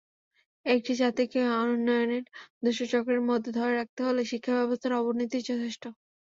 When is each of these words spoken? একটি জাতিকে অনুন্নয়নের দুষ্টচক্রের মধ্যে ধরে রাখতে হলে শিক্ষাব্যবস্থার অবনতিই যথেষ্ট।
একটি 0.65 0.91
জাতিকে 0.99 1.39
অনুন্নয়নের 1.57 2.23
দুষ্টচক্রের 2.63 3.21
মধ্যে 3.29 3.51
ধরে 3.57 3.73
রাখতে 3.75 4.01
হলে 4.07 4.21
শিক্ষাব্যবস্থার 4.31 4.99
অবনতিই 5.01 5.47
যথেষ্ট। 5.49 5.83